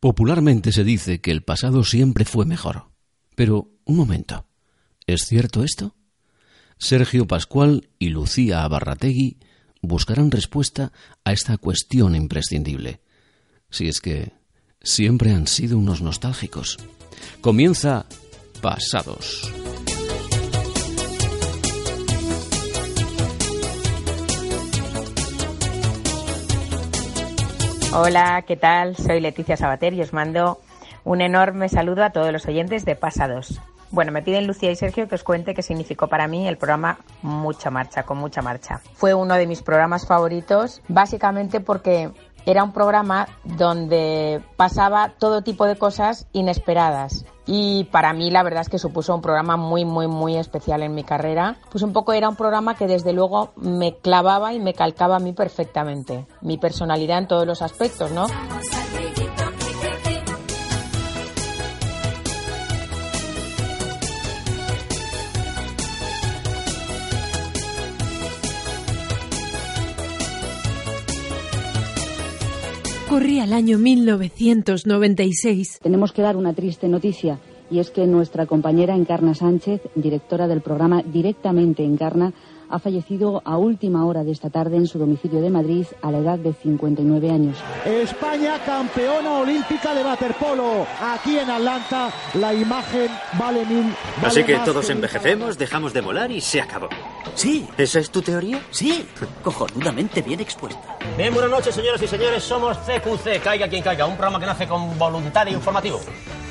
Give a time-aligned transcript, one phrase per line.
[0.00, 2.90] Popularmente se dice que el pasado siempre fue mejor.
[3.34, 4.46] Pero, un momento.
[5.06, 5.94] ¿Es cierto esto?
[6.78, 9.38] Sergio Pascual y Lucía Abarrategui
[9.80, 10.92] buscarán respuesta
[11.24, 13.00] a esta cuestión imprescindible.
[13.70, 14.32] Si es que
[14.82, 16.78] siempre han sido unos nostálgicos.
[17.40, 18.06] Comienza
[18.60, 19.61] Pasados.
[27.94, 28.96] Hola, ¿qué tal?
[28.96, 30.58] Soy Leticia Sabater y os mando
[31.04, 33.60] un enorme saludo a todos los oyentes de Pasados.
[33.90, 36.98] Bueno, me piden Lucía y Sergio que os cuente qué significó para mí el programa
[37.20, 38.80] Mucha Marcha, con mucha marcha.
[38.94, 42.10] Fue uno de mis programas favoritos, básicamente porque
[42.46, 47.24] era un programa donde pasaba todo tipo de cosas inesperadas.
[47.46, 50.94] Y para mí la verdad es que supuso un programa muy, muy, muy especial en
[50.94, 51.56] mi carrera.
[51.70, 55.20] Pues un poco era un programa que desde luego me clavaba y me calcaba a
[55.20, 56.26] mí perfectamente.
[56.40, 58.26] Mi personalidad en todos los aspectos, ¿no?
[73.12, 75.80] Corría el año 1996.
[75.82, 77.38] Tenemos que dar una triste noticia
[77.70, 82.32] y es que nuestra compañera Encarna Sánchez, directora del programa Directamente Encarna,
[82.72, 86.18] ha fallecido a última hora de esta tarde en su domicilio de Madrid a la
[86.18, 87.58] edad de 59 años.
[87.84, 90.86] España campeona olímpica de waterpolo.
[90.98, 93.94] Aquí en Atlanta la imagen vale mil.
[94.24, 96.88] Así que todos envejecemos, dejamos de volar y se acabó.
[97.34, 97.68] Sí.
[97.76, 98.62] ¿Esa es tu teoría?
[98.70, 99.06] Sí.
[99.42, 100.96] Cojonudamente bien expuesta.
[101.18, 102.42] Bien, buenas noches, señoras y señores.
[102.42, 106.00] Somos CQC, caiga quien caiga, un programa que nace con voluntad informativo.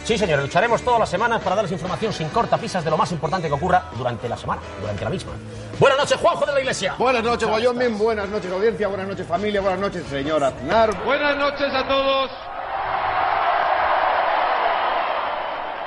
[0.03, 3.47] Sí, señores, lucharemos todas las semanas para darles información sin cortapisas de lo más importante
[3.47, 5.33] que ocurra durante la semana, durante la misma.
[5.79, 6.95] Buenas noches, Juanjo de la Iglesia.
[6.97, 7.97] Buenas noches, Wyoming.
[7.97, 8.87] Buenas noches, audiencia.
[8.87, 9.61] Buenas noches, familia.
[9.61, 11.03] Buenas noches, señor Aznar.
[11.05, 12.31] Buenas noches a todos.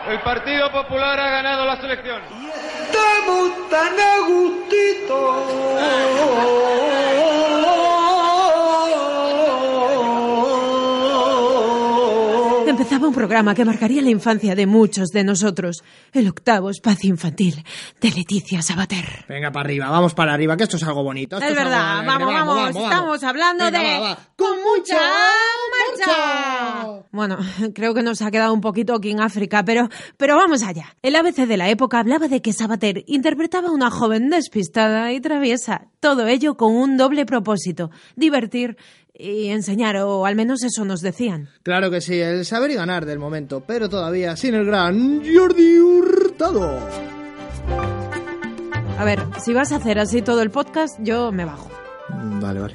[0.08, 2.22] El Partido Popular ha ganado la selección.
[2.86, 5.44] Estamos tan a gustito.
[13.24, 15.82] Programa que marcaría la infancia de muchos de nosotros.
[16.12, 17.64] El octavo espacio infantil
[17.98, 19.24] de Leticia Sabater.
[19.26, 21.38] Venga, para arriba, vamos para arriba, que esto es algo bonito.
[21.38, 24.14] es verdad, vamos, vamos, estamos hablando de...
[24.36, 25.00] ¡Con mucha!
[27.14, 27.38] Bueno,
[27.74, 30.96] creo que nos ha quedado un poquito King África, pero, pero vamos allá.
[31.00, 35.20] El ABC de la época hablaba de que Sabater interpretaba a una joven despistada y
[35.20, 35.86] traviesa.
[36.00, 38.76] Todo ello con un doble propósito, divertir
[39.16, 41.50] y enseñar, o al menos eso nos decían.
[41.62, 45.78] Claro que sí, el saber y ganar del momento, pero todavía sin el gran Jordi
[45.78, 46.80] Hurtado.
[48.98, 51.70] A ver, si vas a hacer así todo el podcast, yo me bajo.
[52.08, 52.74] Vale, vale.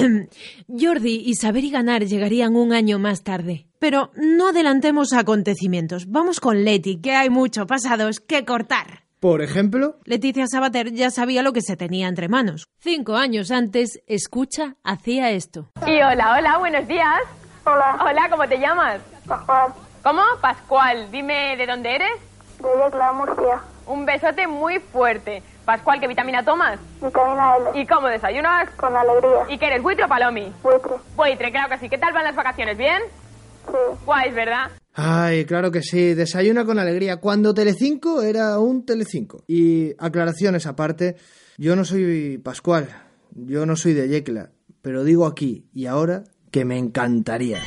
[0.68, 3.66] Jordi y Saber y Ganar llegarían un año más tarde.
[3.78, 6.10] Pero no adelantemos acontecimientos.
[6.10, 9.04] Vamos con Leti, que hay mucho pasados que cortar.
[9.20, 12.68] Por ejemplo, Leticia Sabater ya sabía lo que se tenía entre manos.
[12.78, 15.68] Cinco años antes, escucha, hacía esto.
[15.86, 17.20] Y hola, hola, buenos días.
[17.64, 17.98] Hola.
[18.00, 19.00] Hola, ¿cómo te llamas?
[19.26, 19.72] Pascual.
[20.02, 20.22] ¿Cómo?
[20.40, 21.10] Pascual.
[21.10, 22.12] Dime, ¿de dónde eres?
[22.58, 23.60] De Yecla, Murcia.
[23.86, 25.42] Un besote muy fuerte.
[25.70, 26.80] Pascual, ¿qué vitamina tomas?
[27.00, 27.80] Vitamina L.
[27.80, 28.68] ¿Y cómo desayunas?
[28.70, 29.54] Con alegría.
[29.54, 30.52] ¿Y qué eres, buitre o palomi?
[30.64, 30.94] Buitre.
[31.14, 31.88] Buitre, claro que sí.
[31.88, 32.76] ¿Qué tal van las vacaciones?
[32.76, 33.00] ¿Bien?
[33.68, 33.76] Sí.
[34.04, 34.72] Guay, ¿verdad?
[34.94, 37.18] Ay, claro que sí, desayuna con alegría.
[37.18, 39.44] Cuando Telecinco era un Telecinco.
[39.46, 41.14] Y aclaraciones aparte,
[41.56, 42.88] yo no soy Pascual,
[43.30, 44.50] yo no soy de Yecla,
[44.82, 47.58] pero digo aquí y ahora que me encantaría.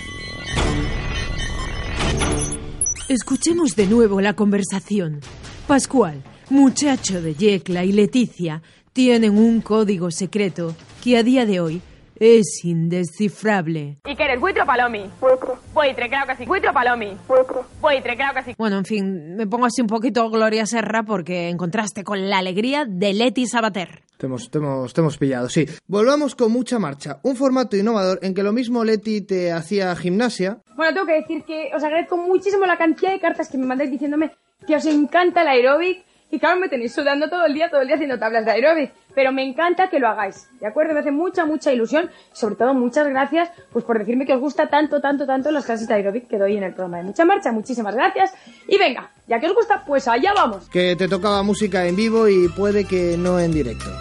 [3.07, 5.21] Escuchemos de nuevo la conversación.
[5.67, 8.61] Pascual, muchacho de Yecla y Leticia
[8.93, 11.81] tienen un código secreto que a día de hoy
[12.19, 13.97] es indescifrable.
[14.05, 15.09] ¿Y qué eres, buitre o palomi?
[15.19, 15.49] Buitre.
[15.73, 16.45] Buitre, claro que sí.
[16.45, 17.17] ¿Buitre o palomi?
[17.27, 17.57] Buitre.
[17.81, 18.55] Buitre, claro que sí.
[18.57, 22.37] Bueno, en fin, me pongo así un poquito Gloria Serra porque en contraste con la
[22.37, 24.03] alegría de Leti Sabater.
[24.17, 25.65] Te hemos, te hemos, te hemos pillado, sí.
[25.87, 27.19] Volvamos con mucha marcha.
[27.23, 30.59] Un formato innovador en que lo mismo Leti te hacía gimnasia.
[30.75, 33.91] Bueno, tengo que decir que os agradezco muchísimo la cantidad de cartas que me mandáis
[33.91, 34.31] diciéndome
[34.65, 37.85] que os encanta el aeróbic Y claro, me tenéis sudando todo el día, todo el
[37.85, 38.91] día haciendo tablas de aeróbic.
[39.13, 40.95] Pero me encanta que lo hagáis, ¿de acuerdo?
[40.95, 42.09] Me hace mucha, mucha ilusión.
[42.31, 45.87] Sobre todo, muchas gracias pues por decirme que os gusta tanto, tanto, tanto las clases
[45.87, 47.51] de aeróbic que doy en el programa de Mucha Marcha.
[47.51, 48.33] Muchísimas gracias.
[48.67, 50.67] Y venga, ya que os gusta, pues allá vamos.
[50.69, 53.91] Que te tocaba música en vivo y puede que no en directo.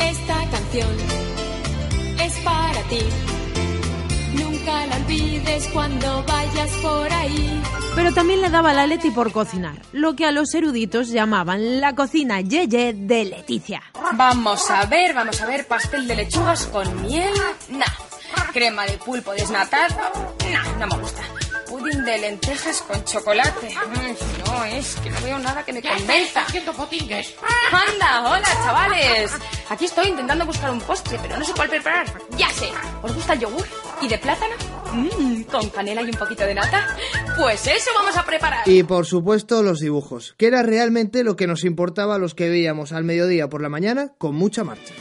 [0.00, 0.88] Esta canción
[2.18, 3.35] es para ti.
[5.72, 7.62] Cuando vayas por ahí.
[7.94, 11.94] Pero también le daba la Leti por cocinar, lo que a los eruditos llamaban la
[11.94, 13.82] cocina yeye de Leticia.
[14.12, 17.32] Vamos a ver, vamos a ver, pastel de lechugas con miel,
[17.70, 17.84] nah.
[18.52, 19.96] Crema de pulpo desnatado,
[20.50, 21.22] nah, no me gusta.
[21.68, 23.74] Pudín de lentejas con chocolate.
[23.74, 26.42] Mm, no, es que no veo nada que me convenza.
[26.42, 27.34] haciendo potingues?
[27.72, 29.32] Anda, hola chavales.
[29.70, 32.06] Aquí estoy intentando buscar un postre, pero no sé cuál preparar.
[32.36, 32.68] Ya sé.
[33.02, 33.66] ¿Os gusta el yogur?
[34.02, 34.54] ¿Y de plátano?
[34.92, 36.96] Mm, con canela y un poquito de nata.
[37.38, 38.66] Pues eso vamos a preparar.
[38.68, 42.48] Y por supuesto los dibujos, que era realmente lo que nos importaba a los que
[42.48, 44.94] veíamos al mediodía por la mañana con mucha marcha.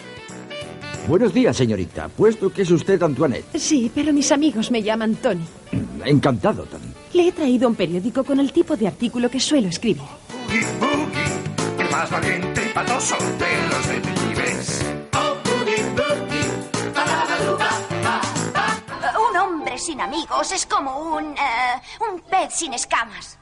[1.07, 2.09] Buenos días, señorita.
[2.09, 3.57] Puesto que es usted Antoinette.
[3.57, 5.45] Sí, pero mis amigos me llaman Tony.
[6.05, 6.85] Encantado, Tony.
[7.13, 10.01] Le he traído un periódico con el tipo de artículo que suelo escribir.
[10.47, 14.14] Boogie Boogie, el más valiente y patoso de los detectives.
[19.85, 21.33] Sin amigos es como un.
[21.33, 23.37] eh, un pez sin escamas.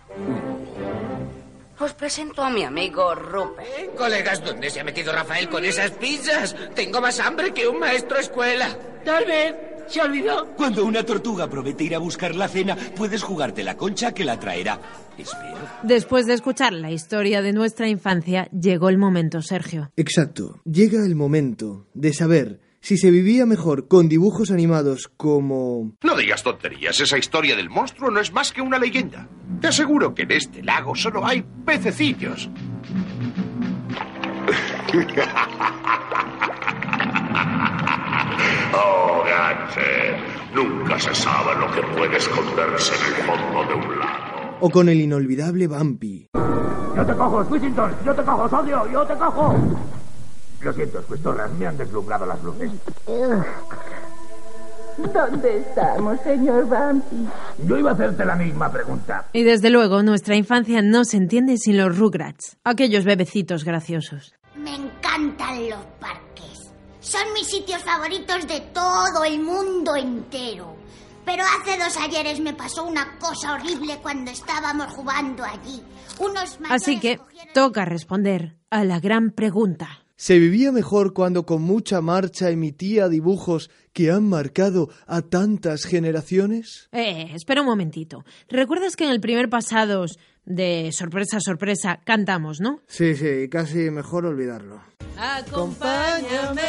[1.79, 3.95] Os presento a mi amigo Rupert.
[3.97, 6.55] Colegas, ¿dónde se ha metido Rafael con esas pizzas?
[6.75, 8.77] Tengo más hambre que un maestro escuela.
[9.03, 9.55] Tal vez
[9.87, 10.47] se olvidó.
[10.55, 14.39] Cuando una tortuga promete ir a buscar la cena, puedes jugarte la concha que la
[14.39, 14.79] traerá.
[15.17, 15.57] Espero.
[15.81, 19.91] Después de escuchar la historia de nuestra infancia, llegó el momento, Sergio.
[19.97, 20.61] Exacto.
[20.65, 25.93] Llega el momento de saber si se vivía mejor con dibujos animados como...
[26.03, 29.25] No digas tonterías, esa historia del monstruo no es más que una leyenda.
[29.61, 32.49] Te aseguro que en este lago solo hay pececillos.
[38.75, 44.57] Oh, Gadget, nunca se sabe lo que puede esconderse en el fondo de un lago.
[44.61, 46.27] o con el inolvidable Bumpy.
[46.95, 47.91] Yo te cojo, Swissington.
[48.05, 48.91] Yo te cojo, socio.
[48.91, 49.55] Yo te cojo.
[50.63, 51.51] Lo siento, Squistorras.
[51.53, 52.71] Me han deslumbrado las luces.
[54.97, 57.27] ¿Dónde estamos, señor Bumpy?
[57.65, 59.25] Yo iba a hacerte la misma pregunta.
[59.33, 64.35] Y desde luego, nuestra infancia no se entiende sin los Rugrats, aquellos bebecitos graciosos.
[64.55, 66.71] Me encantan los parques.
[66.99, 70.75] Son mis sitios favoritos de todo el mundo entero.
[71.25, 75.81] Pero hace dos ayeres me pasó una cosa horrible cuando estábamos jugando allí.
[76.19, 77.19] Unos Así que
[77.53, 80.02] toca responder a la gran pregunta.
[80.15, 86.87] ¿Se vivía mejor cuando con mucha marcha emitía dibujos que han marcado a tantas generaciones?
[86.91, 88.23] Eh, espera un momentito.
[88.47, 92.81] ¿Recuerdas que en el primer pasados de sorpresa, sorpresa cantamos, no?
[92.87, 94.81] Sí, sí, casi mejor olvidarlo.
[95.17, 96.61] Acompáñame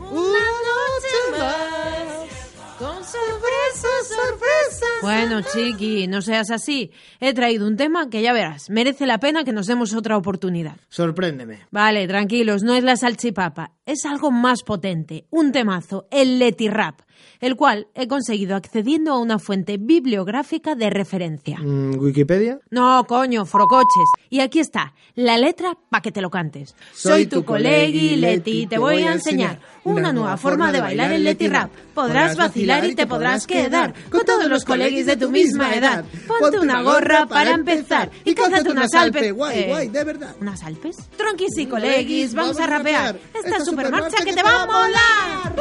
[0.00, 4.86] una noche más con sorpresa, sorpresa.
[5.02, 6.90] Bueno, chiqui, no seas así.
[7.20, 10.76] He traído un tema que ya verás, merece la pena que nos demos otra oportunidad.
[10.88, 11.60] Sorpréndeme.
[11.70, 17.00] Vale, tranquilos, no es la salchipapa, es algo más potente, un temazo, el Leti Rap,
[17.40, 21.58] el cual he conseguido accediendo a una fuente bibliográfica de referencia.
[21.58, 22.60] Mm, ¿Wikipedia?
[22.70, 24.08] No, coño, frocoches.
[24.30, 26.74] Y aquí está, la letra para que te lo cantes.
[26.92, 31.48] Soy tu colegui Leti, te voy a enseñar una nueva forma de bailar el Leti
[31.48, 31.70] Rap.
[31.94, 36.04] Podrás vacilar y te podrás quedar con todos los coleguis de tu misma edad.
[36.40, 39.32] Ponte una gorra para empezar y cózate unas alpes.
[39.32, 40.34] Guay, Eh, guay, de verdad.
[40.40, 40.96] ¿Unas alpes?
[41.16, 43.18] Tronquis y coleguis, vamos a rapear.
[43.34, 45.56] Esta supermarcha que te va a molar.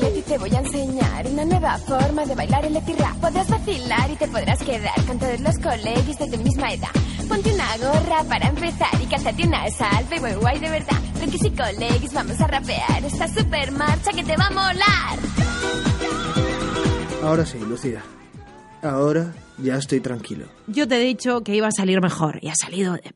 [0.00, 3.16] Leti, te voy a enseñar una nueva forma de bailar el Leti Rap.
[3.20, 6.88] Podrás vacilar y te podrás quedar con todos los colegis de tu misma edad.
[7.28, 10.96] Ponte una gorra para empezar y cántate una salve, guay, guay, de verdad.
[11.16, 16.41] Tronquis y coleguis, vamos a rapear esta super marcha que te va a molar.
[17.22, 18.02] Ahora sí, Lucía.
[18.82, 20.46] Ahora ya estoy tranquilo.
[20.66, 22.94] Yo te he dicho que iba a salir mejor y ha salido.
[22.94, 23.14] de-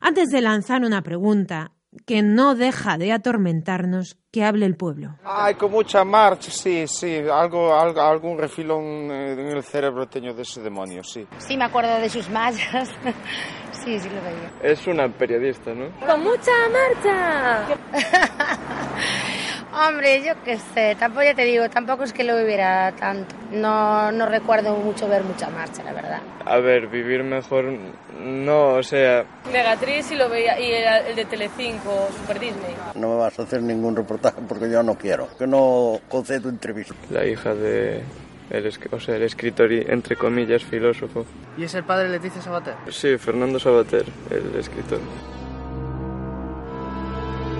[0.00, 1.72] Antes de lanzar una pregunta
[2.06, 5.16] que no deja de atormentarnos, que hable el pueblo.
[5.24, 7.16] Ay, con mucha marcha, sí, sí.
[7.30, 11.26] Algo, algo, algún refilón eh, en el cerebro tengo de ese demonio, sí.
[11.46, 12.88] Sí, me acuerdo de sus mallas.
[13.84, 14.50] sí, sí lo veía.
[14.62, 15.90] Es una periodista, ¿no?
[16.06, 17.66] ¡Con mucha marcha!
[19.74, 23.34] Hombre, yo qué sé, tampoco ya te digo, tampoco es que lo viviera tanto.
[23.52, 26.20] No, no recuerdo mucho ver mucha marcha, la verdad.
[26.44, 27.72] A ver, vivir mejor,
[28.20, 29.24] no, o sea...
[29.50, 32.74] Megatriz y lo veía y el, el de Telecinco, Super Disney.
[32.96, 35.28] No me vas a hacer ningún reportaje porque yo no quiero.
[35.38, 36.96] Que no concedo entrevistas.
[37.10, 38.02] La hija de,
[38.50, 41.24] el, es- o sea, el escritor y, entre comillas, filósofo.
[41.56, 42.74] ¿Y es el padre de Leticia Sabater?
[42.90, 44.98] Sí, Fernando Sabater, el escritor.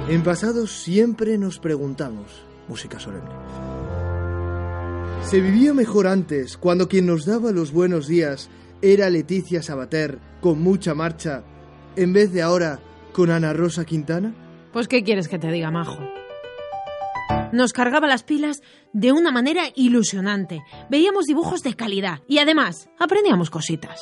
[0.09, 3.30] En pasados siempre nos preguntamos, música solemne.
[5.23, 8.50] ¿Se vivía mejor antes, cuando quien nos daba los buenos días
[8.82, 11.44] era Leticia Sabater, con mucha marcha,
[11.94, 12.80] en vez de ahora
[13.12, 14.35] con Ana Rosa Quintana?
[14.73, 16.00] Pues, ¿qué quieres que te diga, majo?
[17.52, 18.61] Nos cargaba las pilas
[18.92, 20.62] de una manera ilusionante.
[20.90, 24.00] Veíamos dibujos de calidad y además aprendíamos cositas.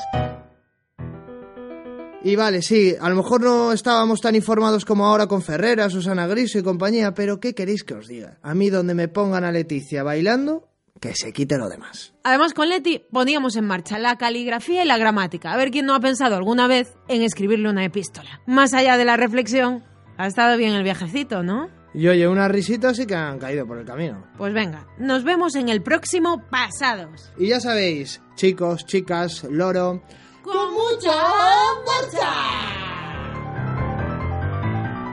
[2.22, 6.26] Y vale, sí, a lo mejor no estábamos tan informados como ahora con Ferrera, Susana
[6.26, 8.38] Griso y compañía, pero ¿qué queréis que os diga?
[8.42, 10.68] A mí donde me pongan a Leticia bailando,
[11.00, 12.12] que se quite lo demás.
[12.22, 15.50] Además, con Leti poníamos en marcha la caligrafía y la gramática.
[15.50, 18.42] A ver quién no ha pensado alguna vez en escribirle una epístola.
[18.46, 19.82] Más allá de la reflexión,
[20.18, 21.70] ha estado bien el viajecito, ¿no?
[21.94, 24.26] Y oye, unas risitas sí que han caído por el camino.
[24.36, 27.32] Pues venga, nos vemos en el próximo Pasados.
[27.38, 30.02] Y ya sabéis, chicos, chicas, loro,
[30.42, 31.12] ¡Con mucha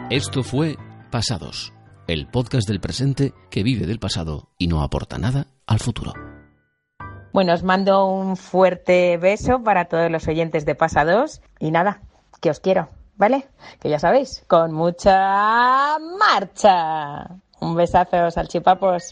[0.09, 0.77] Esto fue
[1.11, 1.73] Pasados,
[2.07, 6.13] el podcast del presente que vive del pasado y no aporta nada al futuro.
[7.33, 12.01] Bueno, os mando un fuerte beso para todos los oyentes de Pasados y nada,
[12.41, 13.47] que os quiero, ¿vale?
[13.81, 17.27] Que ya sabéis, con mucha marcha.
[17.59, 19.11] Un besazo, salchipapos.